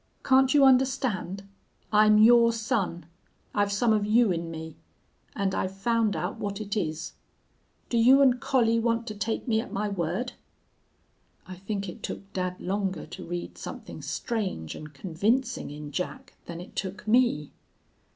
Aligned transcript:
Can't 0.25 0.51
you 0.51 0.65
understand? 0.65 1.47
I'm 1.93 2.17
your 2.17 2.51
son. 2.53 3.05
I've 3.53 3.71
some 3.71 3.93
of 3.93 4.03
you 4.03 4.31
in 4.31 4.49
me. 4.49 4.75
And 5.35 5.53
I've 5.53 5.77
found 5.77 6.15
out 6.15 6.39
what 6.39 6.59
it 6.59 6.75
is. 6.75 7.13
Do 7.87 7.99
you 7.99 8.19
and 8.19 8.39
Collie 8.41 8.79
want 8.79 9.05
to 9.09 9.13
take 9.15 9.47
me 9.47 9.61
at 9.61 9.71
my 9.71 9.89
word?' 9.89 10.33
"I 11.45 11.53
think 11.55 11.87
it 11.87 12.01
took 12.01 12.33
dad 12.33 12.59
longer 12.59 13.05
to 13.05 13.23
read 13.23 13.59
something 13.59 14.01
strange 14.01 14.73
and 14.73 14.91
convincing 14.91 15.69
in 15.69 15.91
Jack 15.91 16.33
than 16.47 16.59
it 16.59 16.75
took 16.75 17.07
me. 17.07 17.51